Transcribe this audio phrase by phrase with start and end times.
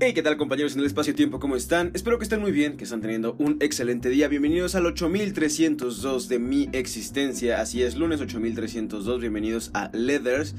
[0.00, 1.40] Hey, ¿qué tal compañeros en el espacio-tiempo?
[1.40, 1.90] ¿Cómo están?
[1.92, 4.28] Espero que estén muy bien, que están teniendo un excelente día.
[4.28, 7.60] Bienvenidos al 8302 de mi existencia.
[7.60, 9.20] Así es, lunes 8302.
[9.20, 10.54] Bienvenidos a Leathers.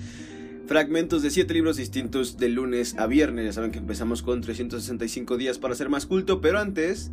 [0.67, 3.45] Fragmentos de 7 libros distintos de lunes a viernes.
[3.45, 7.09] Ya saben que empezamos con 365 días para ser más culto, pero antes,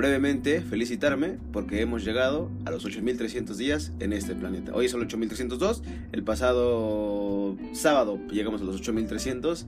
[0.00, 4.72] brevemente, felicitarme porque hemos llegado a los 8300 días en este planeta.
[4.74, 9.66] Hoy el 8302, el pasado sábado llegamos a los 8300.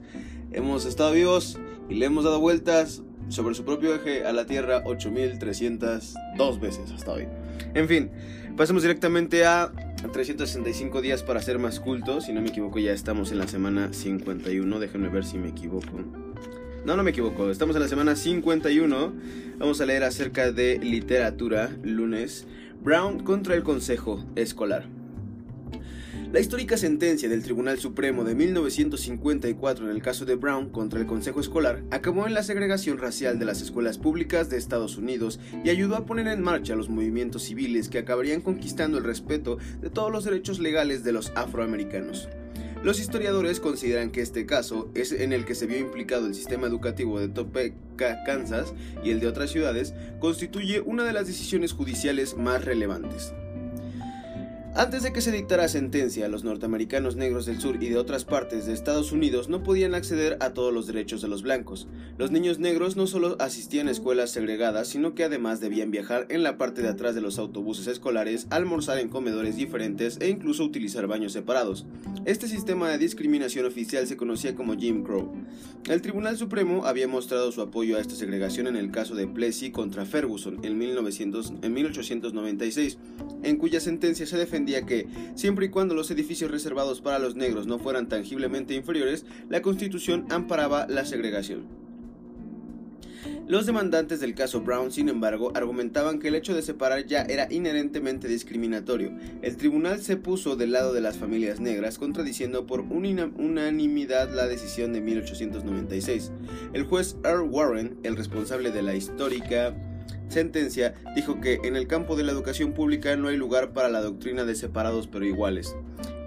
[0.51, 4.81] Hemos estado vivos y le hemos dado vueltas sobre su propio eje a la Tierra
[4.85, 7.27] 8302 veces hasta hoy.
[7.75, 8.09] En fin,
[8.57, 9.71] pasemos directamente a
[10.11, 12.25] 365 días para ser más cultos.
[12.25, 14.79] Si no me equivoco, ya estamos en la semana 51.
[14.79, 16.22] Déjenme ver si me equivoco.
[16.85, 17.49] No, no me equivoco.
[17.49, 19.13] Estamos en la semana 51.
[19.57, 22.45] Vamos a leer acerca de literatura, lunes.
[22.83, 24.85] Brown contra el Consejo Escolar.
[26.33, 31.05] La histórica sentencia del Tribunal Supremo de 1954 en el caso de Brown contra el
[31.05, 35.69] Consejo Escolar acabó en la segregación racial de las escuelas públicas de Estados Unidos y
[35.69, 40.11] ayudó a poner en marcha los movimientos civiles que acabarían conquistando el respeto de todos
[40.11, 42.27] los derechos legales de los afroamericanos.
[42.83, 46.67] Los historiadores consideran que este caso es en el que se vio implicado el sistema
[46.67, 48.73] educativo de Topeka, Kansas
[49.05, 53.33] y el de otras ciudades, constituye una de las decisiones judiciales más relevantes.
[54.75, 58.65] Antes de que se dictara sentencia, los norteamericanos negros del sur y de otras partes
[58.65, 61.87] de Estados Unidos no podían acceder a todos los derechos de los blancos.
[62.17, 66.41] Los niños negros no solo asistían a escuelas segregadas, sino que además debían viajar en
[66.41, 71.05] la parte de atrás de los autobuses escolares, almorzar en comedores diferentes e incluso utilizar
[71.05, 71.85] baños separados.
[72.25, 75.33] Este sistema de discriminación oficial se conocía como Jim Crow.
[75.87, 79.69] El Tribunal Supremo había mostrado su apoyo a esta segregación en el caso de Plessy
[79.69, 82.97] contra Ferguson en, 1900, en 1896,
[83.43, 87.67] en cuya sentencia se defendía que, siempre y cuando los edificios reservados para los negros
[87.67, 91.83] no fueran tangiblemente inferiores, la Constitución amparaba la segregación.
[93.45, 97.51] Los demandantes del caso Brown, sin embargo, argumentaban que el hecho de separar ya era
[97.51, 99.11] inherentemente discriminatorio.
[99.41, 104.93] El tribunal se puso del lado de las familias negras, contradiciendo por unanimidad la decisión
[104.93, 106.31] de 1896.
[106.71, 109.75] El juez Earl Warren, el responsable de la histórica
[110.33, 114.01] sentencia dijo que en el campo de la educación pública no hay lugar para la
[114.01, 115.75] doctrina de separados pero iguales.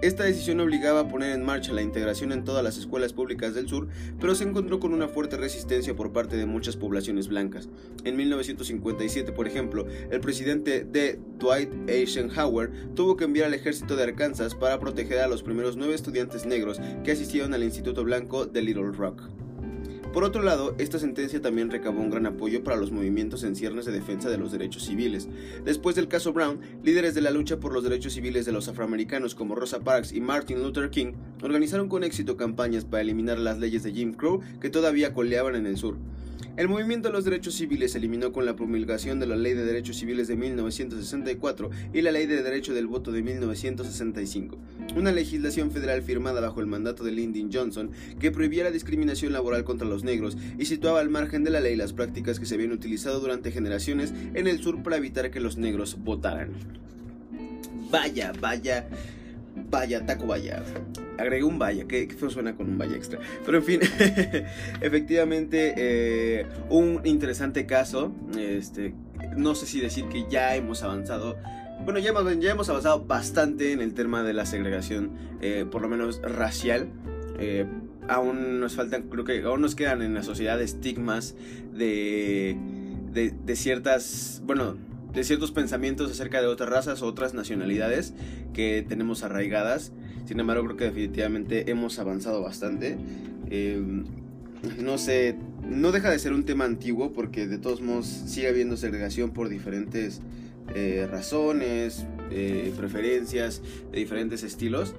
[0.01, 3.67] Esta decisión obligaba a poner en marcha la integración en todas las escuelas públicas del
[3.67, 3.87] sur,
[4.19, 7.67] pero se encontró con una fuerte resistencia por parte de muchas poblaciones blancas.
[8.03, 14.03] En 1957, por ejemplo, el presidente de Dwight Eisenhower tuvo que enviar al ejército de
[14.03, 18.61] Arkansas para proteger a los primeros nueve estudiantes negros que asistieron al Instituto Blanco de
[18.61, 19.23] Little Rock.
[20.13, 23.85] Por otro lado, esta sentencia también recabó un gran apoyo para los movimientos en ciernes
[23.85, 25.27] de defensa de los derechos civiles.
[25.63, 29.35] Después del caso Brown, líderes de la lucha por los derechos civiles de los afroamericanos
[29.35, 31.13] como Rosa Parks y Martin Luther King
[31.43, 35.67] organizaron con éxito campañas para eliminar las leyes de Jim Crow que todavía coleaban en
[35.67, 35.97] el sur.
[36.57, 39.63] El movimiento de los derechos civiles se eliminó con la promulgación de la Ley de
[39.63, 44.57] Derechos Civiles de 1964 y la Ley de Derecho del Voto de 1965,
[44.95, 49.65] una legislación federal firmada bajo el mandato de Lyndon Johnson que prohibía la discriminación laboral
[49.65, 52.71] contra los negros y situaba al margen de la ley las prácticas que se habían
[52.71, 56.53] utilizado durante generaciones en el sur para evitar que los negros votaran.
[57.91, 58.89] Vaya, vaya,
[59.69, 60.63] vaya, taco vaya
[61.17, 63.19] agregué un vaya, que, feo suena con un vaya extra.
[63.45, 63.79] Pero en fin,
[64.81, 68.13] efectivamente, eh, un interesante caso.
[68.37, 68.93] Este,
[69.35, 71.37] no sé si decir que ya hemos avanzado.
[71.83, 75.11] Bueno, ya, ya hemos avanzado bastante en el tema de la segregación,
[75.41, 76.89] eh, por lo menos racial.
[77.39, 77.65] Eh,
[78.07, 81.35] aún nos faltan, creo que aún nos quedan en la sociedad estigmas
[81.73, 82.57] de,
[83.11, 84.75] de, de ciertas, bueno,
[85.13, 88.13] de ciertos pensamientos acerca de otras razas otras nacionalidades
[88.53, 89.91] que tenemos arraigadas.
[90.27, 92.97] Sin embargo, creo que definitivamente hemos avanzado bastante.
[93.49, 93.81] Eh,
[94.77, 98.75] no sé, no deja de ser un tema antiguo porque de todos modos sigue habiendo
[98.75, 100.19] segregación por diferentes
[100.75, 103.61] eh, razones, eh, preferencias,
[103.91, 104.95] de diferentes estilos.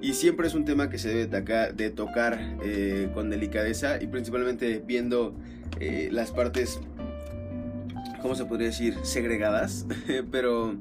[0.00, 2.56] Y siempre es un tema que se debe de tocar
[3.12, 5.34] con delicadeza y principalmente viendo
[6.10, 6.80] las partes,
[8.22, 8.96] ¿cómo se podría decir?
[9.02, 9.84] Segregadas.
[10.30, 10.78] Pero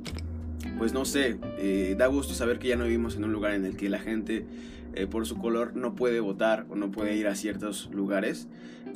[0.77, 3.65] pues no sé, eh, da gusto saber que ya no vivimos en un lugar en
[3.65, 4.45] el que la gente
[4.93, 8.47] eh, por su color no puede votar o no puede ir a ciertos lugares.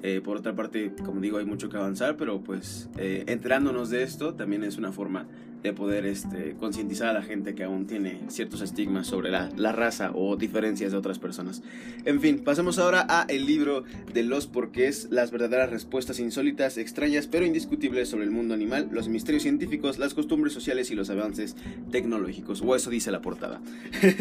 [0.01, 4.33] Eh, por otra parte, como digo, hay mucho que avanzar, pero pues enterándonos de esto
[4.33, 5.27] también es una forma
[5.63, 10.11] de poder este, concientizar a la gente que aún tiene ciertos estigmas sobre la, raza
[10.13, 11.63] o diferencias de otras personas.
[12.03, 17.27] En fin, pasemos ahora a el libro de los porqués, las verdaderas respuestas insólitas, extrañas
[17.27, 21.55] pero indiscutibles sobre el mundo animal, los misterios científicos, las costumbres sociales y los avances
[21.91, 23.61] tecnológicos, o eso dice la portada.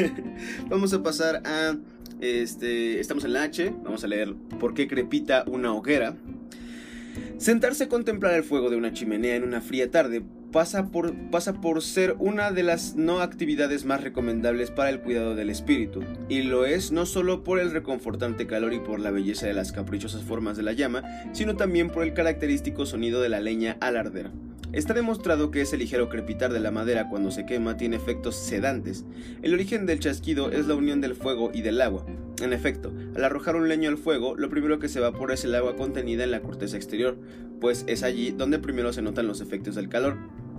[0.70, 1.76] Vamos a pasar a
[2.20, 6.14] Este, estamos en la H, vamos a leer por qué crepita una hoguera.
[7.42, 10.22] Sentarse a contemplar el fuego de una chimenea en una fría tarde
[10.52, 16.04] pasa por, ser una de las no actividades más recomendables para el cuidado del espíritu,
[16.28, 19.72] y lo es no solo por el reconfortante calor y por la belleza de las
[19.72, 21.02] caprichosas formas de la llama,
[21.32, 24.30] sino también por el característico sonido de la leña al arder.
[24.72, 29.04] Está demostrado que ese ligero crepitar de la madera cuando se quema tiene efectos sedantes.
[29.42, 32.06] El origen del chasquido es la unión del fuego y del agua.
[32.42, 35.54] En efecto, al arrojar un leño al fuego, lo primero que se evapora es el
[35.54, 37.16] agua contenida en la corteza exterior,
[37.60, 40.16] pues es allí donde primero se notan los efectos del calor.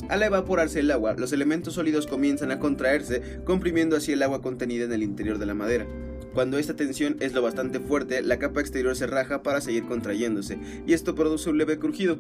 [0.07, 4.85] Al evaporarse el agua, los elementos sólidos comienzan a contraerse, comprimiendo así el agua contenida
[4.85, 5.85] en el interior de la madera.
[6.33, 10.59] Cuando esta tensión es lo bastante fuerte, la capa exterior se raja para seguir contrayéndose,
[10.87, 12.17] y esto produce un leve crujido.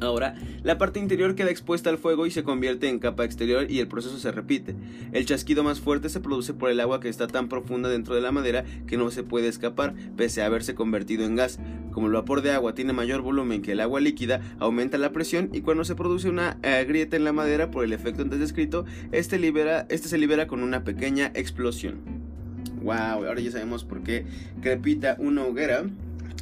[0.00, 3.78] Ahora, la parte interior queda expuesta al fuego y se convierte en capa exterior y
[3.78, 4.74] el proceso se repite.
[5.12, 8.20] El chasquido más fuerte se produce por el agua que está tan profunda dentro de
[8.20, 11.60] la madera que no se puede escapar, pese a haberse convertido en gas.
[11.92, 15.50] Como el vapor de agua tiene mayor volumen que el agua líquida, aumenta la presión
[15.52, 18.84] y cuando se produce una eh, grieta en la madera por el efecto antes descrito,
[19.12, 22.00] este, libera, este se libera con una pequeña explosión.
[22.82, 24.26] Wow, ahora ya sabemos por qué
[24.60, 25.84] crepita una hoguera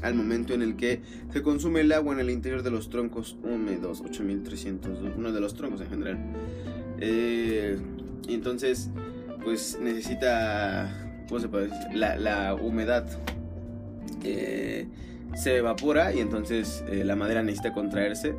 [0.03, 1.01] al momento en el que
[1.33, 5.55] se consume el agua en el interior de los troncos húmedos, 8300, uno de los
[5.55, 6.19] troncos en general.
[7.01, 7.79] Eh,
[8.29, 8.91] entonces,
[9.43, 11.95] pues necesita, ¿cómo se puede decir?
[11.95, 13.07] La, humedad
[14.25, 14.87] eh,
[15.35, 18.35] se evapora y entonces eh, la madera necesita contraerse.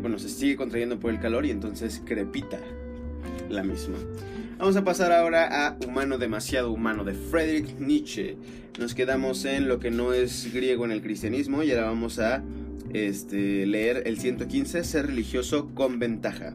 [0.00, 2.58] bueno, se sigue contrayendo por el calor y entonces crepita
[3.48, 3.96] la misma.
[4.62, 8.36] Vamos a pasar ahora a Humano demasiado humano de Friedrich Nietzsche.
[8.78, 12.44] Nos quedamos en lo que no es griego en el cristianismo y ahora vamos a
[12.92, 16.54] este, leer el 115, ser religioso con ventaja.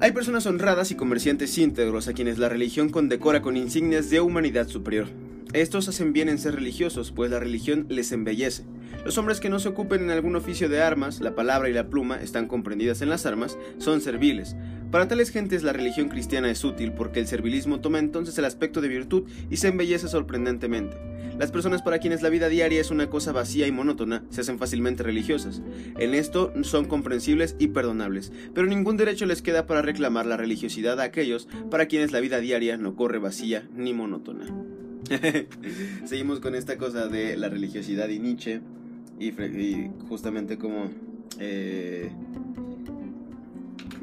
[0.00, 4.66] Hay personas honradas y comerciantes íntegros a quienes la religión condecora con insignias de humanidad
[4.66, 5.08] superior.
[5.52, 8.64] Estos hacen bien en ser religiosos, pues la religión les embellece.
[9.04, 11.88] Los hombres que no se ocupen en algún oficio de armas, la palabra y la
[11.88, 14.56] pluma están comprendidas en las armas, son serviles,
[14.94, 18.80] para tales gentes la religión cristiana es útil porque el servilismo toma entonces el aspecto
[18.80, 20.96] de virtud y se embellece sorprendentemente.
[21.36, 24.56] Las personas para quienes la vida diaria es una cosa vacía y monótona se hacen
[24.56, 25.62] fácilmente religiosas.
[25.98, 31.00] En esto son comprensibles y perdonables, pero ningún derecho les queda para reclamar la religiosidad
[31.00, 34.46] a aquellos para quienes la vida diaria no corre vacía ni monótona.
[36.04, 38.60] Seguimos con esta cosa de la religiosidad y Nietzsche
[39.18, 39.32] y,
[40.08, 40.88] justamente como...
[41.40, 42.12] Eh,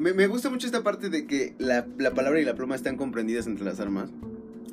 [0.02, 3.46] me, gusta mucho esta parte de que la, la, palabra y la pluma están comprendidas
[3.46, 4.10] entre las armas.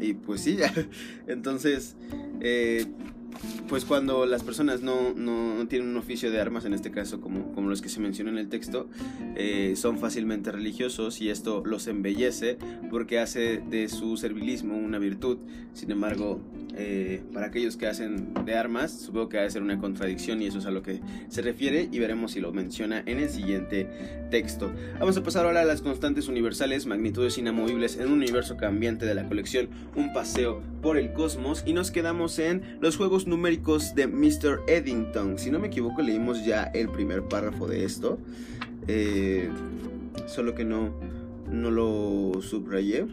[0.01, 0.59] Y pues sí.
[1.27, 1.97] Entonces,
[2.41, 2.87] eh,
[3.69, 7.53] pues cuando las personas no, no, tienen un oficio de armas, en este caso como,
[7.53, 8.89] como los que se mencionan en el texto,
[9.37, 12.59] eh, son fácilmente religiosos y esto los embellece
[12.91, 15.39] porque hace de su servilismo una virtud.
[15.75, 16.41] Sin embargo,
[16.77, 20.47] eh, para aquellos que hacen de armas, supongo que va a ser una contradicción y
[20.47, 23.89] eso es a lo que se refiere y veremos si lo menciona en el siguiente
[24.31, 24.71] texto.
[24.99, 29.15] Vamos a pasar ahora a las constantes universales, magnitudes inamovibles en un universo cambiante de
[29.15, 34.07] la colección Un paseo por el cosmos y nos quedamos en los juegos numéricos de
[34.07, 34.63] Mr.
[34.67, 35.39] Eddington.
[35.39, 38.19] Si no me equivoco, leímos ya el primer párrafo de esto,
[38.87, 39.49] eh,
[40.27, 40.93] solo que no,
[41.51, 43.07] no lo subrayé.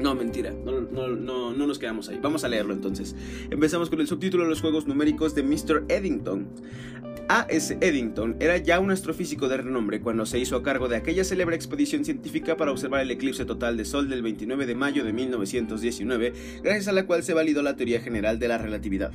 [0.00, 2.18] No, mentira, no, no, no, nos quedamos ahí.
[2.20, 3.14] Vamos a leerlo entonces.
[3.50, 5.84] Empezamos con el subtítulo de los juegos numéricos de Mr.
[5.88, 6.48] Eddington.
[7.28, 7.78] A.S.
[7.80, 11.56] Eddington era ya un astrofísico de renombre cuando se hizo a cargo de aquella célebre
[11.56, 16.32] expedición científica para observar el eclipse total de Sol del 29 de mayo de 1919,
[16.62, 19.12] gracias a la cual se validó la teoría general de la relatividad.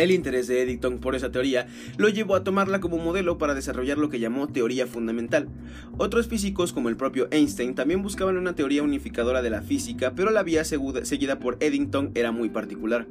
[0.00, 1.66] El interés de Eddington por esa teoría
[1.98, 5.50] lo llevó a tomarla como modelo para desarrollar lo que llamó teoría fundamental.
[5.98, 10.30] Otros físicos, como el propio Einstein, también buscaban una teoría unificadora de la física, pero
[10.30, 13.08] la vía seguida por Eddington era muy particular.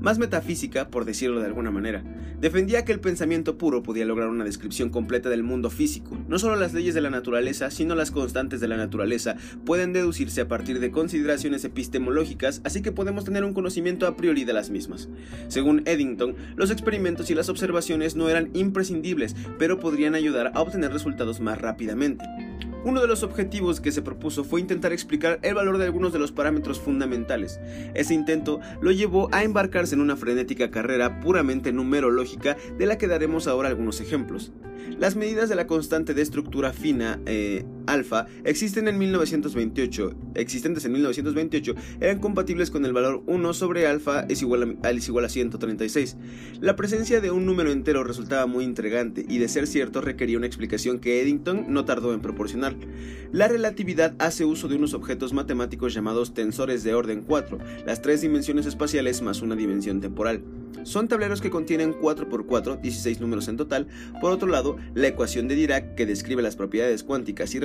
[0.00, 2.02] Más metafísica, por decirlo de alguna manera.
[2.40, 6.18] Defendía que el pensamiento puro podía lograr una descripción completa del mundo físico.
[6.26, 10.40] No solo las leyes de la naturaleza, sino las constantes de la naturaleza pueden deducirse
[10.40, 14.70] a partir de consideraciones epistemológicas, así que podemos tener un conocimiento a priori de las
[14.70, 15.08] mismas.
[15.46, 20.92] Según Eddington, los experimentos y las observaciones no eran imprescindibles, pero podrían ayudar a obtener
[20.92, 22.24] resultados más rápidamente.
[22.84, 26.18] Uno de los objetivos que se propuso fue intentar explicar el valor de algunos de
[26.18, 27.60] los parámetros fundamentales.
[27.94, 33.06] Ese intento lo llevó a embarcarse en una frenética carrera puramente numerológica de la que
[33.06, 34.52] daremos ahora algunos ejemplos.
[34.98, 40.92] Las medidas de la constante de estructura fina eh, alfa existen en 1928, existentes en
[40.92, 46.16] 1928 eran compatibles con el valor 1 sobre alfa es igual, a, igual a 136.
[46.60, 50.46] La presencia de un número entero resultaba muy intrigante y de ser cierto requería una
[50.46, 52.71] explicación que Eddington no tardó en proporcionar
[53.32, 58.20] La relatividad hace uso de unos objetos matemáticos llamados tensores de orden 4, las tres
[58.20, 60.42] dimensiones espaciales más una dimensión temporal.
[60.84, 63.86] Son tableros que contienen 4x4, 16 números en total.
[64.20, 67.60] Por otro lado, la ecuación de Dirac, que describe las propiedades cuánticas y,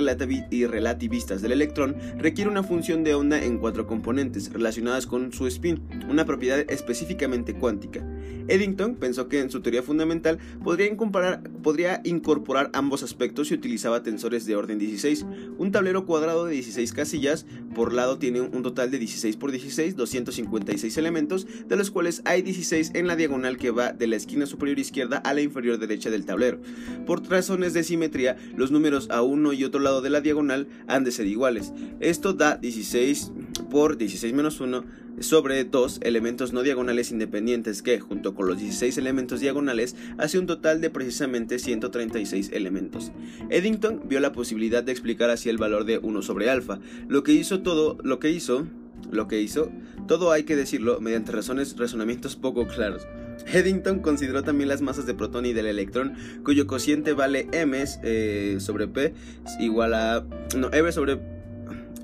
[0.66, 5.82] relativistas del electrón, requiere una función de onda en cuatro componentes relacionadas con su spin,
[6.08, 8.04] una propiedad específicamente cuántica.
[8.48, 14.56] Eddington pensó que en su teoría fundamental podría incorporar, ambos aspectos y utilizaba tensores de
[14.56, 15.26] orden 16.
[15.58, 19.96] Un tablero cuadrado de 16 casillas por lado tiene un total de 16 por 16,
[19.96, 24.46] 256 elementos, de los cuales hay 16 en la diagonal que va de la esquina
[24.46, 26.60] superior izquierda a la inferior derecha del tablero.
[27.06, 31.04] Por razones de simetría, los números a uno y otro lado de la diagonal han
[31.04, 31.72] de ser iguales.
[32.00, 33.32] Esto da 16
[33.70, 38.98] por 16 menos 1 sobre dos elementos no diagonales independientes que, junto con los 16
[38.98, 43.12] elementos diagonales, hace un total de precisamente 136 elementos.
[43.50, 46.78] Eddington vio la posibilidad de explicar así el valor de 1 sobre alfa,
[47.08, 48.66] lo que hizo todo, lo que hizo,
[49.10, 49.70] lo que hizo,
[50.06, 53.06] todo hay que decirlo mediante razones, razonamientos poco claros.
[53.46, 58.56] Eddington consideró también las masas de protón y del electrón, cuyo cociente vale m eh,
[58.60, 59.14] sobre p
[59.60, 60.24] igual a
[60.56, 61.20] no m sobre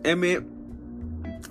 [0.05, 0.55] m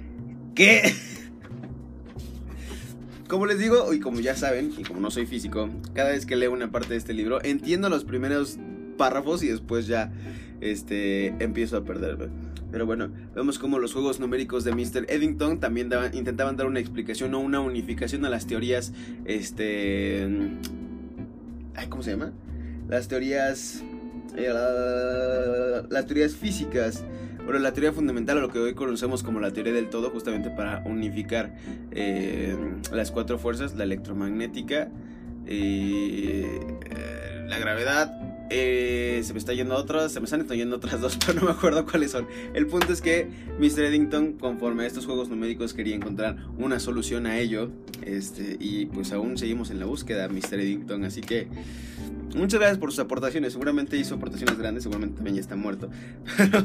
[0.54, 0.95] ¿Qué?
[3.28, 6.37] Como les digo, y como ya saben, y como no soy físico, cada vez que
[6.37, 8.59] leo una parte de este libro, entiendo los primeros
[8.99, 10.12] párrafos y después ya
[10.61, 12.28] este, empiezo a perderme.
[12.71, 15.07] Pero bueno, vemos como los juegos numéricos de Mr.
[15.09, 18.93] Eddington también intentaban dar una explicación o una unificación a las teorías,
[19.25, 20.28] este...
[21.88, 22.33] ¿Cómo se llama?
[22.88, 23.83] Las teorías...
[24.37, 24.52] Eh,
[25.88, 27.04] las teorías físicas
[27.45, 30.51] bueno, la teoría fundamental, o lo que hoy conocemos como la teoría del todo, justamente
[30.51, 31.55] para unificar
[31.91, 32.57] eh,
[32.93, 34.89] las cuatro fuerzas, la electromagnética,
[35.47, 36.61] eh,
[37.47, 41.41] la gravedad, eh, se me está yendo otras, se me están yendo otras dos, pero
[41.41, 42.27] no me acuerdo cuáles son.
[42.55, 43.85] El punto es que Mr.
[43.85, 47.71] Eddington, conforme a estos juegos numéricos, quería encontrar una solución a ello.
[48.03, 50.61] Este, y pues aún seguimos en la búsqueda, Mr.
[50.61, 51.05] Eddington.
[51.05, 51.49] Así que
[52.35, 53.53] Muchas gracias por sus aportaciones.
[53.53, 55.89] Seguramente hizo aportaciones grandes, seguramente también ya está muerto.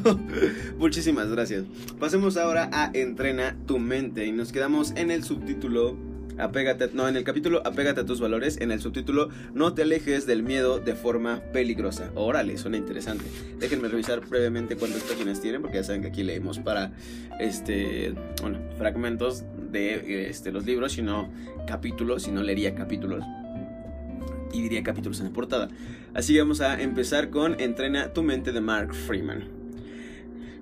[0.78, 1.64] muchísimas gracias.
[2.00, 5.96] Pasemos ahora a Entrena tu mente y nos quedamos en el subtítulo
[6.40, 10.26] Apégate, no, en el capítulo Apégate a tus valores, en el subtítulo No te alejes
[10.26, 12.10] del miedo de forma peligrosa.
[12.14, 13.24] Órale, suena interesante.
[13.58, 16.92] Déjenme revisar brevemente cuántas páginas tienen, porque ya saben que aquí leemos para
[17.38, 21.30] este, bueno, fragmentos de este, los libros, sino
[21.66, 23.24] capítulos, si no leería capítulos
[24.52, 25.68] y diría capítulos en la portada.
[26.14, 29.44] Así que vamos a empezar con Entrena tu mente de Mark Freeman.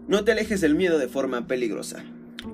[0.06, 2.04] No te alejes del miedo de forma peligrosa.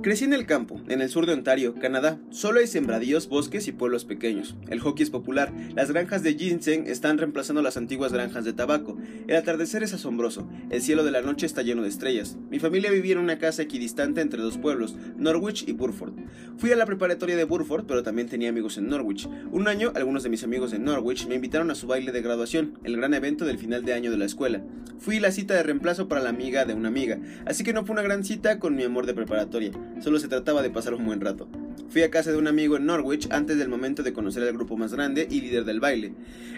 [0.02, 2.18] Crecí en el campo, en el sur de Ontario, Canadá.
[2.30, 4.56] Solo hay sembradíos, bosques y pueblos pequeños.
[4.68, 5.52] El hockey es popular.
[5.74, 8.96] Las granjas de ginseng están reemplazando las antiguas granjas de tabaco.
[9.26, 10.48] El atardecer es asombroso.
[10.70, 12.38] El cielo de la noche está lleno de estrellas.
[12.50, 16.14] Mi familia vivía en una casa equidistante entre dos pueblos, Norwich y Burford.
[16.56, 19.28] Fui a la preparatoria de Burford, pero también tenía amigos en Norwich.
[19.52, 22.78] Un año, algunos de mis amigos de Norwich me invitaron a su baile de graduación,
[22.84, 24.62] el gran evento del final de año de la escuela.
[24.98, 27.92] Fui la cita de reemplazo para la amiga de una amiga, así que no fue
[27.92, 29.73] una gran cita con mi amor de preparatoria.
[30.00, 31.48] Solo se trataba de pasar un buen rato.
[31.88, 34.76] Fui a casa de un amigo en Norwich antes del momento de conocer al grupo
[34.76, 36.12] más grande y líder del baile.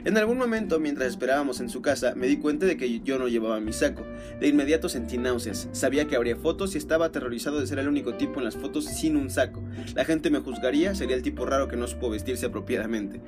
[0.04, 3.28] En algún momento, mientras esperábamos en su casa, me di cuenta de que yo no
[3.28, 4.04] llevaba mi saco.
[4.40, 5.68] De inmediato sentí náuseas.
[5.72, 8.86] Sabía que habría fotos y estaba aterrorizado de ser el único tipo en las fotos
[8.86, 9.62] sin un saco.
[9.94, 13.20] La gente me juzgaría, sería el tipo raro que no supo vestirse apropiadamente.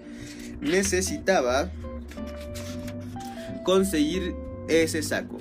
[0.61, 1.71] Necesitaba
[3.65, 4.35] conseguir
[4.69, 5.41] ese saco.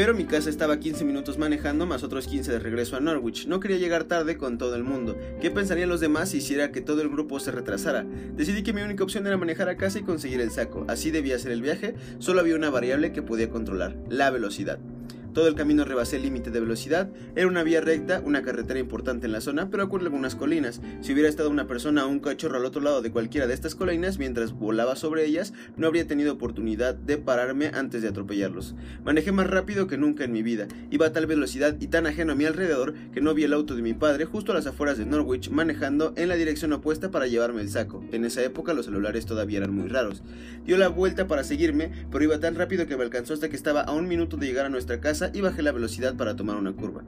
[0.00, 3.46] Pero mi casa estaba 15 minutos manejando más otros 15 de regreso a Norwich.
[3.46, 5.14] No quería llegar tarde con todo el mundo.
[5.42, 8.06] ¿Qué pensarían los demás si hiciera que todo el grupo se retrasara?
[8.34, 10.86] Decidí que mi única opción era manejar a casa y conseguir el saco.
[10.88, 14.78] Así debía ser el viaje, solo había una variable que podía controlar, la velocidad.
[15.32, 17.08] Todo el camino rebasé el límite de velocidad.
[17.36, 20.80] Era una vía recta, una carretera importante en la zona, pero con algunas colinas.
[21.02, 23.76] Si hubiera estado una persona o un cachorro al otro lado de cualquiera de estas
[23.76, 28.74] colinas mientras volaba sobre ellas, no habría tenido oportunidad de pararme antes de atropellarlos.
[29.04, 30.66] Manejé más rápido que nunca en mi vida.
[30.90, 33.76] Iba a tal velocidad y tan ajeno a mi alrededor que no vi el auto
[33.76, 37.28] de mi padre justo a las afueras de Norwich manejando en la dirección opuesta para
[37.28, 38.02] llevarme el saco.
[38.10, 40.22] En esa época los celulares todavía eran muy raros.
[40.64, 43.82] Dio la vuelta para seguirme, pero iba tan rápido que me alcanzó hasta que estaba
[43.82, 46.72] a un minuto de llegar a nuestra casa y bajé la velocidad para tomar una
[46.72, 47.02] curva.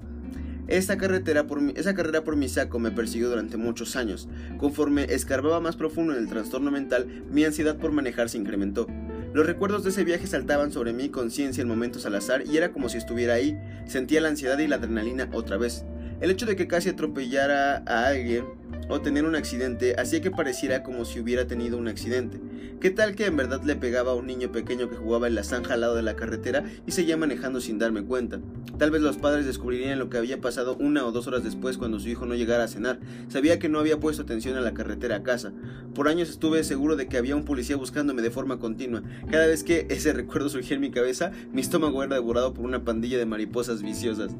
[0.68, 4.28] Esa, carretera por mi, esa carrera por mi saco me persiguió durante muchos años.
[4.58, 8.86] Conforme escarbaba más profundo en el trastorno mental, mi ansiedad por manejar se incrementó.
[9.34, 12.72] Los recuerdos de ese viaje saltaban sobre mi conciencia en momentos al azar y era
[12.72, 13.58] como si estuviera ahí.
[13.86, 15.84] Sentía la ansiedad y la adrenalina otra vez.
[16.20, 18.44] El hecho de que casi atropellara a alguien
[18.88, 22.40] o tener un accidente hacía que pareciera como si hubiera tenido un accidente.
[22.80, 25.44] ¿Qué tal que en verdad le pegaba a un niño pequeño que jugaba en la
[25.44, 28.40] zanja al lado de la carretera y seguía manejando sin darme cuenta?
[28.78, 32.00] Tal vez los padres descubrirían lo que había pasado una o dos horas después cuando
[32.00, 32.98] su hijo no llegara a cenar.
[33.28, 35.52] Sabía que no había puesto atención a la carretera a casa.
[35.94, 39.02] Por años estuve seguro de que había un policía buscándome de forma continua.
[39.30, 42.84] Cada vez que ese recuerdo surgía en mi cabeza, mi estómago era devorado por una
[42.84, 44.32] pandilla de mariposas viciosas.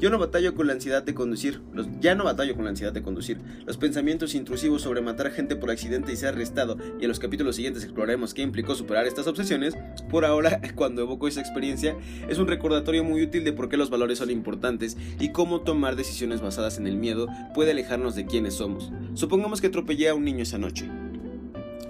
[0.00, 2.92] Yo no batallo con la ansiedad de conducir, los, ya no batallo con la ansiedad
[2.92, 3.38] de conducir.
[3.66, 7.56] Los pensamientos intrusivos sobre matar gente por accidente y ser arrestado, y en los capítulos
[7.56, 9.74] siguientes exploraremos qué implicó superar estas obsesiones,
[10.08, 11.96] por ahora, cuando evoco esa experiencia,
[12.28, 15.96] es un recordatorio muy útil de por qué los valores son importantes y cómo tomar
[15.96, 18.92] decisiones basadas en el miedo puede alejarnos de quienes somos.
[19.14, 20.88] Supongamos que atropellé a un niño esa noche.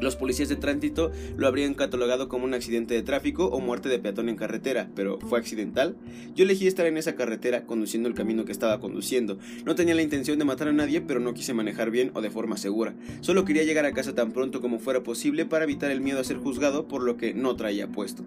[0.00, 3.99] Los policías de tránsito lo habrían catalogado como un accidente de tráfico o muerte de
[3.99, 5.97] peatón en carretera, pero ¿fue accidental?
[6.35, 9.38] Yo elegí estar en esa carretera conduciendo el camino que estaba conduciendo.
[9.64, 12.31] No tenía la intención de matar a nadie, pero no quise manejar bien o de
[12.31, 12.95] forma segura.
[13.21, 16.25] Solo quería llegar a casa tan pronto como fuera posible para evitar el miedo a
[16.25, 18.25] ser juzgado por lo que no traía puesto.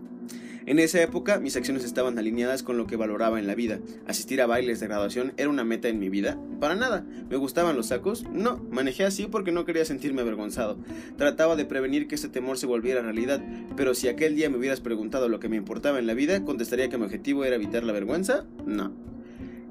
[0.66, 3.80] En esa época mis acciones estaban alineadas con lo que valoraba en la vida.
[4.06, 6.38] Asistir a bailes de graduación era una meta en mi vida.
[6.60, 7.04] Para nada.
[7.30, 8.26] ¿Me gustaban los sacos?
[8.32, 8.58] No.
[8.70, 10.78] Manejé así porque no quería sentirme avergonzado.
[11.18, 13.42] Trataba de prevenir que ese temor se volviera realidad,
[13.76, 16.90] pero si aquel día me hubieras preguntado lo que me importaba en la vida, contestaría
[16.90, 18.46] que mi objetivo era evitar la vergüenza.
[18.66, 18.94] No.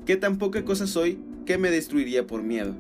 [0.07, 2.75] ¿Qué tan poca cosa soy que me destruiría por miedo?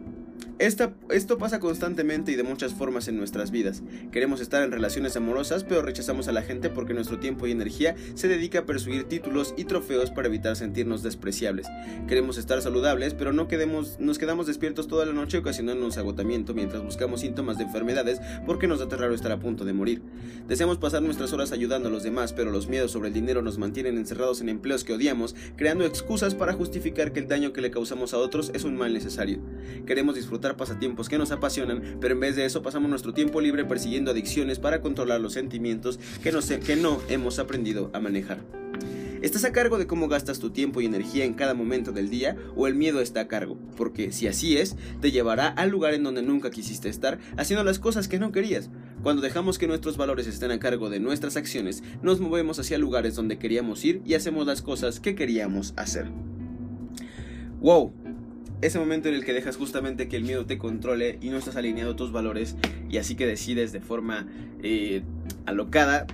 [0.61, 3.83] Esto pasa constantemente y de muchas formas en nuestras vidas.
[4.13, 7.97] Queremos estar en relaciones amorosas, pero rechazamos a la gente porque nuestro tiempo y energía
[8.15, 11.67] se dedica a persuadir títulos y trofeos para evitar sentirnos despreciables.
[12.07, 16.83] Queremos estar saludables, pero no quedemos, nos quedamos despiertos toda la noche ocasionándonos agotamiento mientras
[16.83, 20.03] buscamos síntomas de enfermedades porque nos da terror estar a punto de morir.
[20.47, 23.57] Deseamos pasar nuestras horas ayudando a los demás, pero los miedos sobre el dinero nos
[23.57, 27.71] mantienen encerrados en empleos que odiamos, creando excusas para justificar que el daño que le
[27.71, 29.41] causamos a otros es un mal necesario.
[29.87, 33.65] Queremos disfrutar pasatiempos que nos apasionan, pero en vez de eso pasamos nuestro tiempo libre
[33.65, 38.41] persiguiendo adicciones para controlar los sentimientos que no, que no hemos aprendido a manejar.
[39.23, 42.37] ¿Estás a cargo de cómo gastas tu tiempo y energía en cada momento del día
[42.57, 43.59] o el miedo está a cargo?
[43.77, 47.79] Porque si así es, te llevará al lugar en donde nunca quisiste estar, haciendo las
[47.79, 48.71] cosas que no querías.
[49.03, 53.15] Cuando dejamos que nuestros valores estén a cargo de nuestras acciones, nos movemos hacia lugares
[53.15, 56.07] donde queríamos ir y hacemos las cosas que queríamos hacer.
[57.61, 57.93] ¡Wow!
[58.63, 61.57] Ese momento en el que dejas justamente que el miedo te controle y no estás
[61.57, 62.57] alineado a tus valores
[62.91, 64.27] y así que decides de forma
[64.63, 65.03] eh,
[65.47, 66.07] alocada,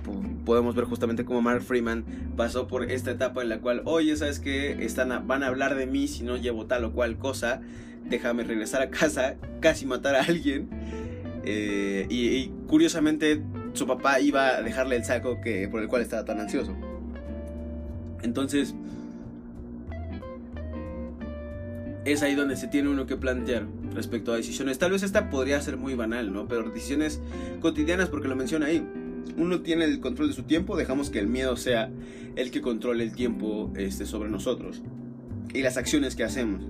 [0.45, 2.05] podemos ver justamente cómo Mark Freeman
[2.35, 5.87] pasó por esta etapa en la cual, oye, ¿sabes que Están van a hablar de
[5.87, 7.61] mí si no llevo tal o cual cosa,
[8.05, 10.69] déjame regresar a casa, casi matar a alguien.
[11.43, 16.01] Eh, y, y, curiosamente su papá iba a dejarle el saco que, por el cual
[16.01, 16.75] estaba tan ansioso.
[18.21, 18.75] Entonces,
[22.11, 24.77] es ahí donde se tiene uno que plantear respecto a decisiones.
[24.77, 26.47] Tal vez esta podría ser muy banal, ¿no?
[26.47, 27.19] Pero decisiones
[27.59, 28.85] cotidianas, porque lo menciona ahí.
[29.37, 31.91] Uno tiene el control de su tiempo, dejamos que el miedo sea
[32.35, 34.81] el que controle el tiempo este, sobre nosotros
[35.53, 36.63] y las acciones que hacemos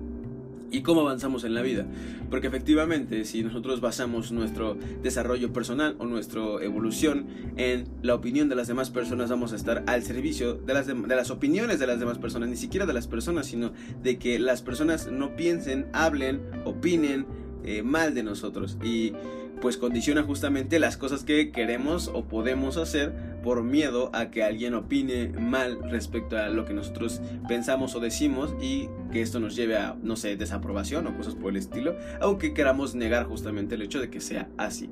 [0.71, 1.85] y cómo avanzamos en la vida.
[2.29, 8.55] Porque efectivamente, si nosotros basamos nuestro desarrollo personal o nuestra evolución en la opinión de
[8.55, 11.99] las demás personas, vamos a estar al servicio de las, de, las opiniones de las
[11.99, 13.71] demás personas, ni siquiera de las personas, sino
[14.03, 17.25] de que las personas no piensen, hablen, opinen
[17.63, 18.77] eh, mal de nosotros.
[18.83, 19.13] Y
[19.61, 24.73] pues condiciona justamente las cosas que queremos o podemos hacer por miedo a que alguien
[24.73, 29.77] opine mal respecto a lo que nosotros pensamos o decimos y que esto nos lleve
[29.77, 34.01] a, no sé, desaprobación o cosas por el estilo, aunque queramos negar justamente el hecho
[34.01, 34.89] de que sea así.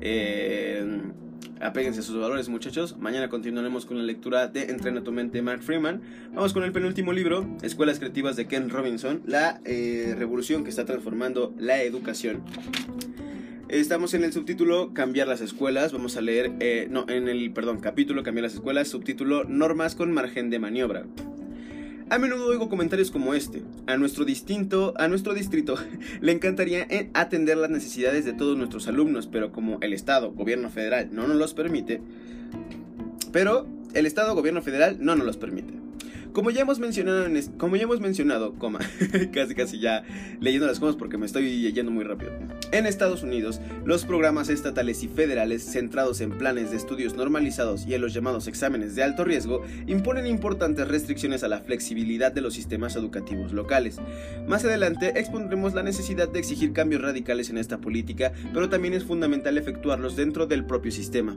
[0.00, 1.00] Eh,
[1.60, 2.96] apéguense a sus valores muchachos.
[2.98, 6.02] Mañana continuaremos con la lectura de Entrena tu mente Mark Freeman.
[6.34, 10.84] Vamos con el penúltimo libro, Escuelas Creativas de Ken Robinson, la eh, revolución que está
[10.84, 12.42] transformando la educación.
[13.72, 15.94] Estamos en el subtítulo Cambiar las escuelas.
[15.94, 20.12] Vamos a leer, eh, no, en el, perdón, capítulo Cambiar las escuelas, subtítulo Normas con
[20.12, 21.06] margen de maniobra.
[22.10, 23.62] A menudo oigo comentarios como este.
[23.86, 25.76] A nuestro distinto, a nuestro distrito
[26.20, 30.68] le encantaría eh, atender las necesidades de todos nuestros alumnos, pero como el Estado, gobierno
[30.68, 32.02] federal, no nos los permite,
[33.32, 35.81] pero el Estado, gobierno federal, no nos los permite.
[36.32, 37.26] Como ya hemos mencionado,
[37.58, 38.78] como ya hemos mencionado, coma,
[39.34, 40.02] casi casi ya
[40.40, 42.32] leyendo las cosas porque me estoy yendo muy rápido.
[42.72, 47.92] En Estados Unidos, los programas estatales y federales centrados en planes de estudios normalizados y
[47.92, 52.54] en los llamados exámenes de alto riesgo imponen importantes restricciones a la flexibilidad de los
[52.54, 53.98] sistemas educativos locales.
[54.48, 59.04] Más adelante expondremos la necesidad de exigir cambios radicales en esta política, pero también es
[59.04, 61.36] fundamental efectuarlos dentro del propio sistema.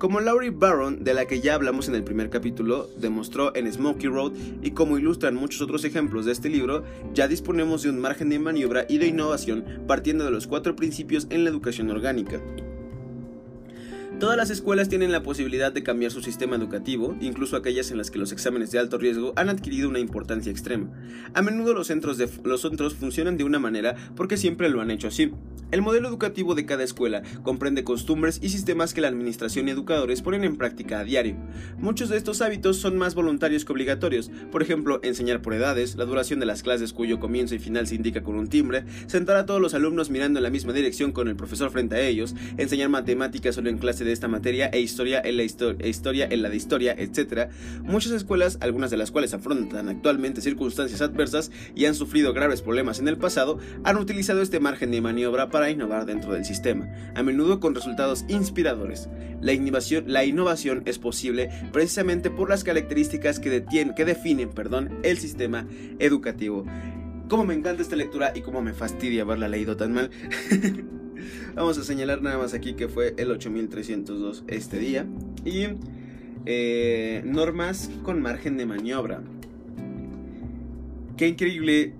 [0.00, 4.08] Como Laurie Barron, de la que ya hablamos en el primer capítulo, demostró en Smokey
[4.08, 4.19] Road
[4.62, 8.38] y como ilustran muchos otros ejemplos de este libro, ya disponemos de un margen de
[8.38, 12.40] maniobra y de innovación partiendo de los cuatro principios en la educación orgánica.
[14.20, 18.10] Todas las escuelas tienen la posibilidad de cambiar su sistema educativo, incluso aquellas en las
[18.10, 20.90] que los exámenes de alto riesgo han adquirido una importancia extrema.
[21.32, 22.18] A menudo los centros,
[22.96, 25.32] funcionan de una manera porque siempre lo han hecho así.
[25.70, 30.20] El modelo educativo de cada escuela comprende costumbres y sistemas que la administración y educadores
[30.20, 31.36] ponen en práctica a diario.
[31.78, 36.06] Muchos de estos hábitos son más voluntarios que obligatorios, por ejemplo, enseñar por edades, la
[36.06, 39.46] duración de las clases cuyo comienzo y final se indica con un timbre, sentar a
[39.46, 42.88] todos los alumnos mirando en la misma dirección con el profesor frente a ellos, enseñar
[42.88, 46.48] matemáticas solo en clase de esta materia e historia en la e historia en la
[46.48, 47.48] de historia, etc.
[47.84, 52.98] Muchas escuelas, algunas de las cuales afrontan actualmente circunstancias adversas y han sufrido graves problemas
[52.98, 56.88] en el pasado, han utilizado este margen de maniobra para para innovar dentro del sistema,
[57.14, 59.10] a menudo con resultados inspiradores.
[59.42, 65.18] La innovación, la innovación es posible precisamente por las características que, que definen perdón, el
[65.18, 65.66] sistema
[65.98, 66.64] educativo.
[67.28, 70.10] Como me encanta esta lectura y como me fastidia haberla leído tan mal.
[71.54, 75.04] Vamos a señalar nada más aquí que fue el 8302 este día.
[75.44, 75.66] Y
[76.46, 79.20] eh, normas con margen de maniobra.
[81.18, 81.92] Qué increíble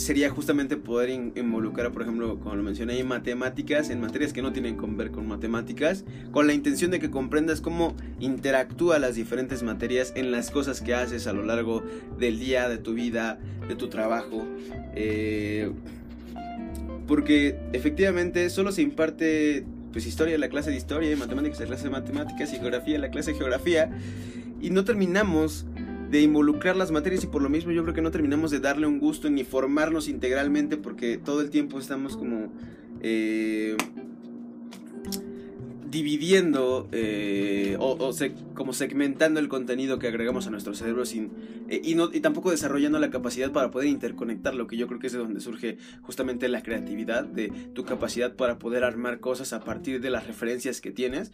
[0.00, 4.52] sería justamente poder involucrar, por ejemplo, como lo mencioné, en matemáticas, en materias que no
[4.52, 9.62] tienen que ver con matemáticas, con la intención de que comprendas cómo interactúa las diferentes
[9.62, 11.82] materias en las cosas que haces a lo largo
[12.18, 14.46] del día, de tu vida, de tu trabajo.
[14.94, 15.70] Eh,
[17.06, 21.90] porque efectivamente solo se imparte pues historia la clase de historia, matemáticas la clase de
[21.90, 23.90] matemáticas, y geografía la clase de geografía,
[24.60, 25.66] y no terminamos
[26.10, 28.86] de involucrar las materias y por lo mismo yo creo que no terminamos de darle
[28.86, 32.52] un gusto ni formarnos integralmente porque todo el tiempo estamos como
[33.00, 33.76] eh,
[35.90, 38.12] dividiendo eh, o,
[38.54, 41.30] como segmentando el contenido que agregamos a nuestro cerebro sin,
[41.68, 45.00] eh, y, no, y tampoco desarrollando la capacidad para poder interconectar lo que yo creo
[45.00, 49.52] que es de donde surge justamente la creatividad, de tu capacidad para poder armar cosas
[49.52, 51.32] a partir de las referencias que tienes,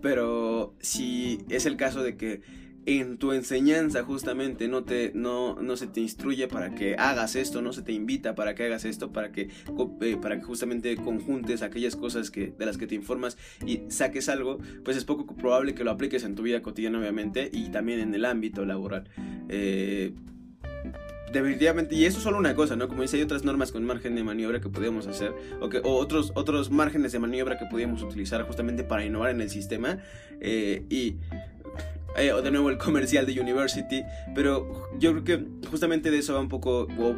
[0.00, 5.76] pero si es el caso de que en tu enseñanza justamente no te no, no
[5.76, 9.12] se te instruye para que hagas esto, no se te invita para que hagas esto,
[9.12, 9.50] para que
[10.00, 14.30] eh, para que justamente conjuntes aquellas cosas que de las que te informas y saques
[14.30, 18.00] algo, pues es poco probable que lo apliques en tu vida cotidiana obviamente y también
[18.00, 19.04] en el ámbito laboral.
[19.50, 20.14] Eh,
[21.32, 22.88] definitivamente, y eso es solo una cosa, ¿no?
[22.88, 25.96] Como dice, hay otras normas con margen de maniobra que podemos hacer, o, que, o
[25.96, 29.98] otros, otros márgenes de maniobra que podíamos utilizar justamente para innovar en el sistema.
[30.40, 31.16] Eh, y
[32.16, 34.02] eh, de nuevo el comercial de University,
[34.34, 37.14] pero yo creo que justamente de eso va un poco, o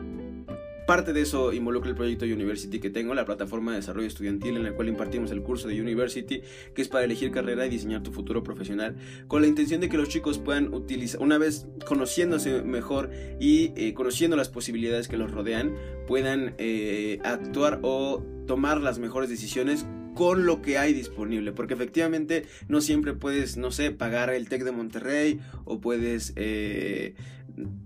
[0.91, 4.65] parte de eso involucra el proyecto University que tengo, la plataforma de desarrollo estudiantil en
[4.65, 6.43] la cual impartimos el curso de University,
[6.75, 8.97] que es para elegir carrera y diseñar tu futuro profesional,
[9.29, 13.95] con la intención de que los chicos puedan utilizar, una vez conociéndose mejor y eh,
[13.95, 15.77] conociendo las posibilidades que los rodean,
[16.09, 22.47] puedan eh, actuar o tomar las mejores decisiones con lo que hay disponible, porque efectivamente
[22.69, 26.33] no siempre puedes, no sé, pagar el TEC de Monterrey o puedes...
[26.37, 27.15] Eh,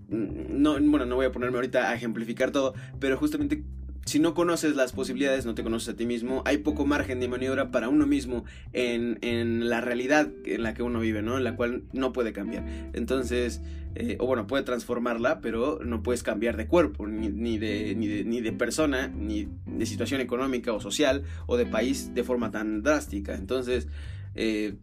[0.09, 3.63] no, bueno, no voy a ponerme ahorita a ejemplificar todo, pero justamente
[4.05, 7.27] si no conoces las posibilidades, no te conoces a ti mismo, hay poco margen de
[7.27, 11.37] maniobra para uno mismo en, en la realidad en la que uno vive, ¿no?
[11.37, 12.63] En la cual no puede cambiar.
[12.93, 13.61] Entonces,
[13.95, 18.07] eh, o bueno, puede transformarla, pero no puedes cambiar de cuerpo, ni, ni, de, ni,
[18.07, 22.51] de, ni de persona, ni de situación económica o social o de país de forma
[22.51, 23.33] tan drástica.
[23.33, 23.87] Entonces,
[24.35, 24.75] eh,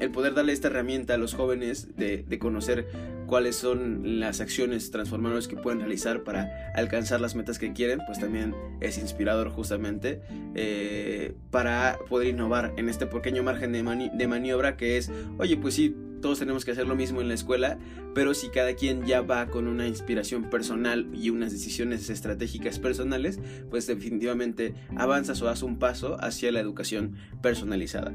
[0.00, 2.88] el poder darle esta herramienta a los jóvenes de, conocer
[3.26, 8.18] cuáles son las acciones transformadoras que pueden realizar para alcanzar las metas que quieren, pues
[8.18, 10.20] también es inspirador justamente
[10.54, 15.74] eh, para poder innovar en este pequeño margen de, de maniobra que es, oye, pues
[15.74, 17.78] sí, todos tenemos que hacer lo mismo en la escuela,
[18.14, 23.38] pero si cada quien ya va con una inspiración personal y unas decisiones estratégicas personales,
[23.70, 28.12] pues definitivamente avanzas o das un paso hacia la educación personalizada.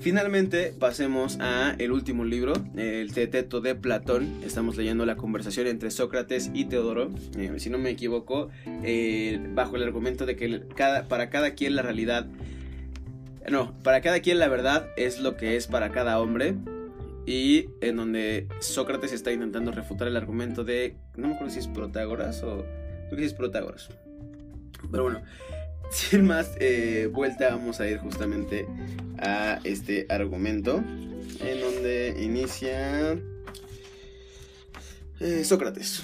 [0.00, 4.26] Finalmente, pasemos a el último libro, el Teteto de Platón.
[4.42, 7.10] Estamos leyendo la conversación entre Sócrates y Teodoro.
[7.36, 8.48] Eh, si no me equivoco,
[8.82, 12.26] eh, bajo el argumento de que cada, para cada quien la realidad...
[13.50, 16.54] No, para cada quien la verdad es lo que es para cada hombre.
[17.30, 20.96] Y en donde Sócrates está intentando refutar el argumento de...
[21.14, 22.66] No me acuerdo si es Protágoras o...
[23.06, 23.88] Creo que es Protágoras.
[24.90, 25.22] Pero bueno,
[25.92, 28.66] sin más eh, vuelta vamos a ir justamente
[29.20, 30.82] a este argumento
[31.38, 33.12] en donde inicia
[35.20, 36.02] eh, Sócrates.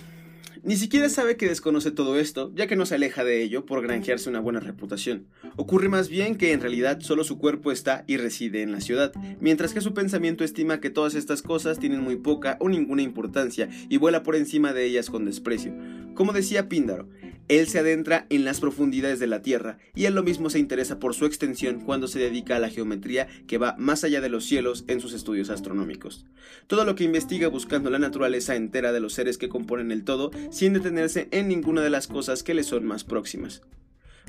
[0.66, 3.82] Ni siquiera sabe que desconoce todo esto, ya que no se aleja de ello por
[3.82, 5.28] granjearse una buena reputación.
[5.54, 9.12] Ocurre más bien que en realidad solo su cuerpo está y reside en la ciudad,
[9.38, 13.68] mientras que su pensamiento estima que todas estas cosas tienen muy poca o ninguna importancia
[13.88, 15.72] y vuela por encima de ellas con desprecio.
[16.14, 17.08] Como decía Píndaro,
[17.48, 20.98] él se adentra en las profundidades de la Tierra y él lo mismo se interesa
[20.98, 24.44] por su extensión cuando se dedica a la geometría que va más allá de los
[24.44, 26.26] cielos en sus estudios astronómicos.
[26.66, 30.30] Todo lo que investiga buscando la naturaleza entera de los seres que componen el todo
[30.50, 33.62] sin detenerse en ninguna de las cosas que le son más próximas.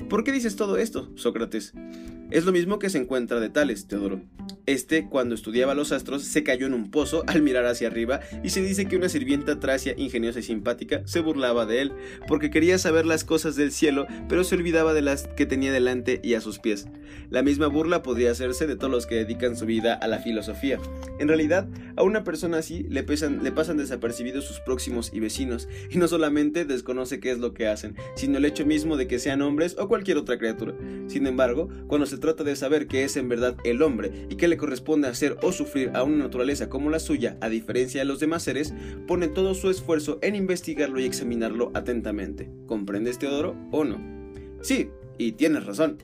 [0.08, 1.72] ¿Por qué dices todo esto, Sócrates?
[2.30, 4.20] Es lo mismo que se encuentra de Tales, Teodoro.
[4.68, 8.50] Este, cuando estudiaba los astros, se cayó en un pozo al mirar hacia arriba y
[8.50, 11.92] se dice que una sirvienta tracia ingeniosa y simpática se burlaba de él,
[12.26, 16.20] porque quería saber las cosas del cielo, pero se olvidaba de las que tenía delante
[16.22, 16.86] y a sus pies.
[17.30, 20.78] La misma burla podría hacerse de todos los que dedican su vida a la filosofía.
[21.18, 26.08] En realidad, a una persona así le, pasan desapercibidos sus próximos y vecinos, y no
[26.08, 29.76] solamente desconoce qué es lo que hacen, sino el hecho mismo de que sean hombres
[29.78, 30.74] o cualquier otra criatura.
[31.06, 34.46] Sin embargo, cuando se trata de saber qué es en verdad el hombre y qué
[34.46, 38.20] le corresponde hacer o sufrir a una naturaleza como la suya, a diferencia de los
[38.20, 38.74] demás seres,
[39.06, 42.50] pone todo su esfuerzo en investigarlo y examinarlo atentamente.
[42.66, 43.98] ¿Comprendes, Teodoro, o no?
[44.60, 46.02] Sí, y tienes razón.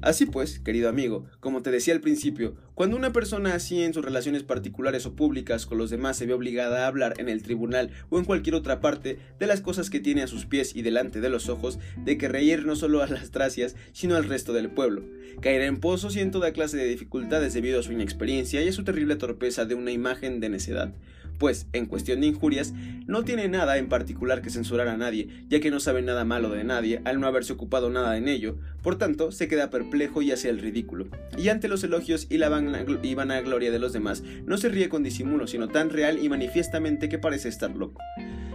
[0.00, 4.04] Así pues, querido amigo, como te decía al principio, cuando una persona así en sus
[4.04, 7.90] relaciones particulares o públicas con los demás se ve obligada a hablar en el tribunal
[8.10, 11.20] o en cualquier otra parte de las cosas que tiene a sus pies y delante
[11.20, 14.68] de los ojos, de que reír no solo a las tracias, sino al resto del
[14.68, 15.04] pueblo,
[15.40, 18.72] caerá en pozos y en toda clase de dificultades debido a su inexperiencia y a
[18.72, 20.92] su terrible torpeza de una imagen de necedad
[21.38, 22.72] pues, en cuestión de injurias,
[23.06, 26.50] no tiene nada en particular que censurar a nadie, ya que no sabe nada malo
[26.50, 30.32] de nadie, al no haberse ocupado nada en ello, por tanto, se queda perplejo y
[30.32, 31.08] hace el ridículo.
[31.36, 35.46] Y ante los elogios y la vanagloria de los demás, no se ríe con disimulo,
[35.46, 38.00] sino tan real y manifiestamente que parece estar loco.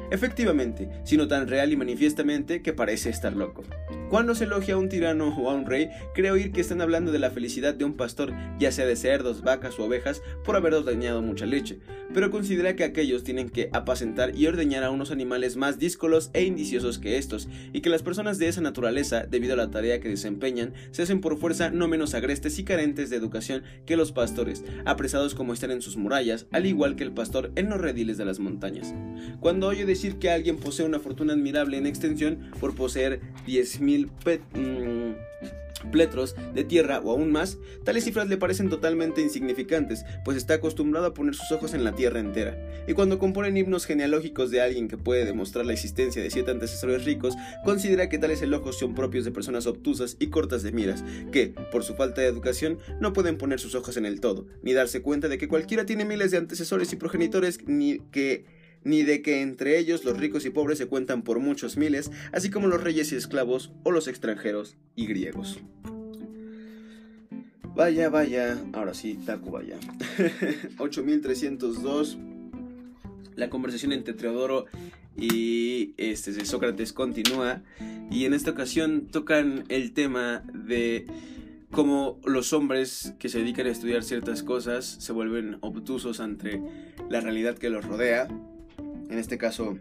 [0.09, 3.63] Efectivamente, sino tan real y manifiestamente que parece estar loco.
[4.09, 7.11] Cuando se elogia a un tirano o a un rey, creo oír que están hablando
[7.11, 10.73] de la felicidad de un pastor, ya sea de cerdos, vacas u ovejas, por haber
[10.73, 11.79] ordeñado mucha leche,
[12.13, 16.43] pero considera que aquellos tienen que apacentar y ordeñar a unos animales más díscolos e
[16.45, 20.07] indiciosos que estos, y que las personas de esa naturaleza, debido a la tarea que
[20.07, 24.63] desempeñan, se hacen por fuerza no menos agrestes y carentes de educación que los pastores,
[24.85, 28.25] apresados como están en sus murallas, al igual que el pastor en los rediles de
[28.25, 28.93] las montañas.
[29.41, 34.09] Cuando oye decir que alguien posee una fortuna admirable en extensión por poseer 10.000
[34.53, 40.55] mm, pletros de tierra o aún más, tales cifras le parecen totalmente insignificantes, pues está
[40.55, 42.57] acostumbrado a poner sus ojos en la tierra entera.
[42.87, 47.05] Y cuando componen himnos genealógicos de alguien que puede demostrar la existencia de siete antecesores
[47.05, 51.53] ricos, considera que tales elogios son propios de personas obtusas y cortas de miras, que,
[51.71, 55.01] por su falta de educación, no pueden poner sus ojos en el todo, ni darse
[55.01, 59.41] cuenta de que cualquiera tiene miles de antecesores y progenitores, ni que ni de que
[59.41, 63.11] entre ellos los ricos y pobres se cuentan por muchos miles, así como los reyes
[63.11, 65.59] y esclavos o los extranjeros y griegos.
[67.75, 69.77] Vaya, vaya, ahora sí, Taku vaya.
[70.79, 72.17] 8302.
[73.35, 74.65] La conversación entre Teodoro
[75.15, 77.61] y este, Sócrates continúa
[78.09, 81.05] y en esta ocasión tocan el tema de
[81.71, 86.61] cómo los hombres que se dedican a estudiar ciertas cosas se vuelven obtusos ante
[87.09, 88.27] la realidad que los rodea
[89.09, 89.77] en este caso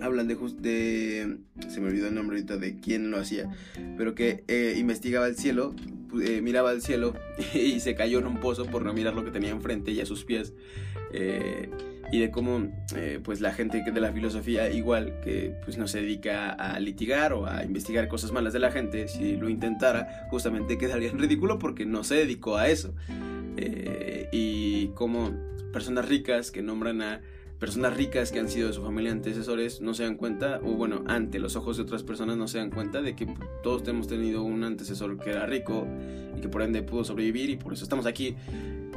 [0.00, 3.50] hablan de, de se me olvidó el nombre ahorita de quién lo hacía,
[3.96, 5.74] pero que eh, investigaba el cielo,
[6.22, 7.14] eh, miraba al cielo
[7.54, 10.06] y se cayó en un pozo por no mirar lo que tenía enfrente y a
[10.06, 10.54] sus pies.
[11.12, 11.70] Eh,
[12.10, 12.70] y de cómo
[13.22, 17.46] pues la gente de la filosofía igual que pues no se dedica a litigar o
[17.46, 21.86] a investigar cosas malas de la gente si lo intentara justamente quedaría en ridículo porque
[21.86, 22.94] no se dedicó a eso
[24.30, 25.32] y como
[25.72, 27.22] personas ricas que nombran a
[27.62, 31.04] personas ricas que han sido de su familia antecesores no se dan cuenta, o bueno,
[31.06, 34.42] ante los ojos de otras personas no se dan cuenta de que todos hemos tenido
[34.42, 35.86] un antecesor que era rico
[36.36, 38.34] y que por ende pudo sobrevivir y por eso estamos aquí.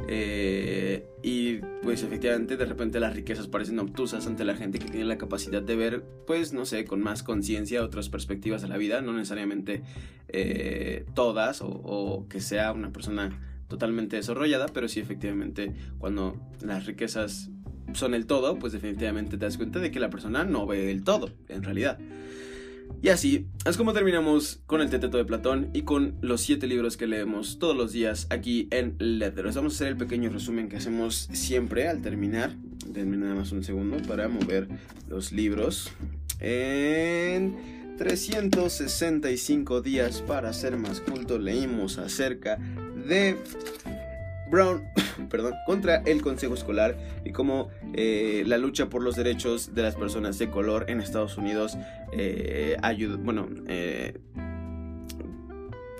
[0.08, 5.06] Eh, y pues efectivamente de repente las riquezas parecen obtusas ante la gente que tiene
[5.06, 9.00] la capacidad de ver, pues no sé, con más conciencia otras perspectivas de la vida,
[9.00, 9.84] no necesariamente
[10.26, 13.30] eh, todas o, o que sea una persona
[13.68, 17.50] totalmente desarrollada, pero sí efectivamente cuando las riquezas
[17.94, 21.04] son el todo, pues definitivamente te das cuenta de que la persona no ve el
[21.04, 21.98] todo, en realidad.
[23.02, 26.96] Y así es como terminamos con el Teteto de Platón y con los siete libros
[26.96, 29.56] que leemos todos los días aquí en Letters.
[29.56, 32.54] Vamos a hacer el pequeño resumen que hacemos siempre al terminar.
[32.86, 34.68] Denme nada más un segundo para mover
[35.08, 35.90] los libros.
[36.40, 37.56] En
[37.98, 42.58] 365 días para ser más culto leímos acerca
[43.06, 43.36] de
[44.50, 44.84] Brown
[45.30, 49.96] perdón, contra el Consejo Escolar y cómo eh, la lucha por los derechos de las
[49.96, 51.76] personas de color en Estados Unidos
[52.12, 52.76] eh,
[53.18, 54.18] bueno, eh,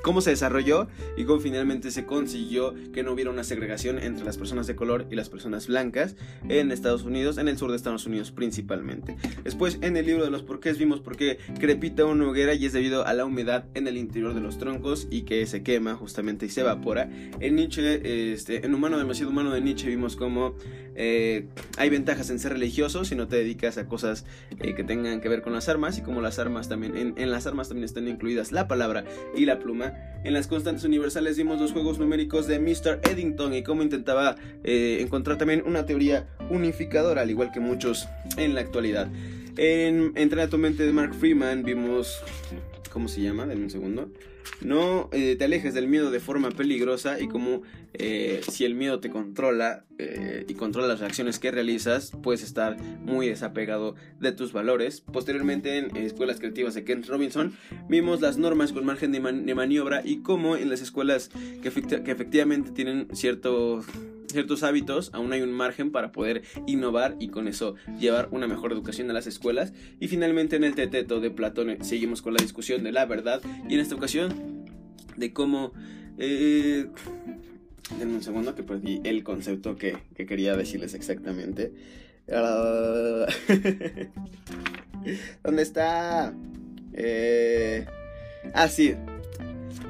[0.07, 4.39] cómo se desarrolló y cómo finalmente se consiguió que no hubiera una segregación entre las
[4.39, 6.15] personas de color y las personas blancas
[6.49, 9.17] en Estados Unidos, en el sur de Estados Unidos principalmente.
[9.43, 12.73] Después, en el libro de los porqués vimos por qué crepita una hoguera y es
[12.73, 16.47] debido a la humedad en el interior de los troncos y que se quema justamente
[16.47, 17.11] y se evapora.
[17.41, 20.55] En Nietzsche, este, en Humano demasiado humano de Nietzsche vimos cómo
[20.97, 24.25] eh, hay ventajas en ser religioso si no te dedicas a cosas
[24.61, 27.47] eh, que tengan que ver con las armas y como las armas también, en, las
[27.47, 29.05] armas también están incluidas la palabra
[29.37, 29.93] y la pluma
[30.25, 33.01] en las constantes universales vimos los juegos numéricos de Mr.
[33.11, 38.55] Eddington y cómo intentaba eh, encontrar también una teoría unificadora, al igual que muchos en
[38.55, 39.09] la actualidad.
[39.59, 42.23] En Entrena tu mente de Mark Freeman vimos...
[42.97, 43.45] ¿Cómo se llama?
[43.45, 44.11] Denme un segundo.
[44.63, 47.61] No eh, te alejes del miedo de forma peligrosa y como
[47.93, 52.81] eh, si el miedo te controla eh, y controla las reacciones que realizas, puedes estar
[52.81, 55.03] muy desapegado de tus valores.
[55.03, 57.55] Posteriormente en Escuelas Creativas de Kent Robinson
[57.87, 61.29] vimos las normas con margen de, maniobra y cómo en las escuelas
[61.63, 61.71] que,
[62.03, 63.85] que efectivamente tienen cierto
[64.31, 68.73] ciertos hábitos, aún hay un margen para poder innovar y con eso llevar una mejor
[68.73, 69.73] educación a las escuelas.
[70.01, 73.75] Y finalmente en el teteto de Platón seguimos con la discusión de la verdad y
[73.75, 74.65] en esta ocasión
[75.17, 75.73] de cómo...
[76.19, 76.87] Eh,
[77.99, 81.73] denme un segundo que perdí el concepto que, quería decirles exactamente.
[82.29, 83.27] Uh,
[85.45, 86.35] ¿Dónde está?
[86.93, 87.87] Eh,
[88.55, 88.95] ah, sí.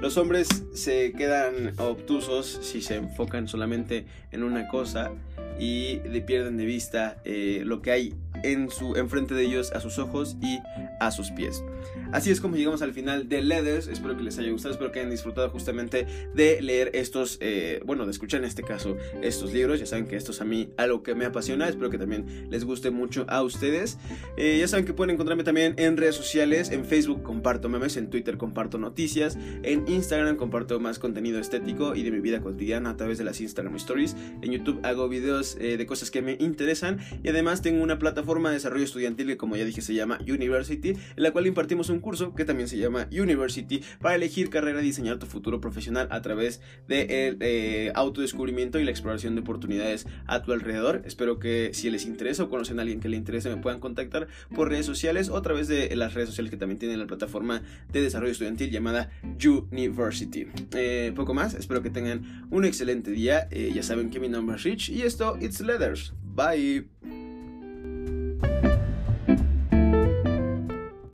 [0.01, 5.11] Los hombres se quedan obtusos si se enfocan solamente en una cosa
[5.59, 8.15] y pierden de vista eh, lo que hay
[8.47, 10.59] en su enfrente de ellos a sus ojos y
[11.01, 11.65] a sus pies.
[12.13, 13.89] Así es como llegamos al final de Leathers.
[13.89, 18.05] Espero que les haya gustado, espero que hayan disfrutado justamente de leer estos, eh, bueno,
[18.05, 19.81] de escuchar en este caso estos libros.
[19.81, 21.69] Ya saben que esto es a mí algo que me apasiona.
[21.69, 23.99] Espero que también les guste mucho a ustedes.
[24.37, 26.71] Eh, ya saben que pueden encontrarme también en redes sociales.
[26.71, 32.03] En Facebook comparto memes, en Twitter comparto noticias, en Instagram comparto más contenido estético y
[32.03, 34.17] de mi vida cotidiana a través de las Instagram Stories.
[34.43, 38.36] En YouTube hago videos eh, de cosas que me interesan y además tengo una plataforma
[38.45, 42.01] de desarrollo estudiantil que como ya dije se llama University, en la cual impartimos un
[42.01, 46.23] curso que también se llama University para elegir carrera y diseñar tu futuro profesional a
[46.23, 51.03] través del de eh, autodescubrimiento y la exploración de oportunidades a tu alrededor.
[51.05, 54.29] Espero que si les interesa o conocen a alguien que le interese me puedan contactar
[54.55, 57.63] por redes sociales o a través de las redes sociales que también tienen la plataforma
[57.93, 60.47] de desarrollo estudiantil llamada University.
[60.75, 63.49] Eh, poco más, espero que tengan un excelente día.
[63.51, 66.13] Eh, ya saben que mi nombre es Rich y esto, It's Leathers.
[66.23, 67.26] Bye.